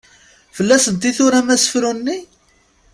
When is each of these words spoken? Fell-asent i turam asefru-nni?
Fell-asent 0.55 1.07
i 1.09 1.11
turam 1.17 1.47
asefru-nni? 1.55 2.17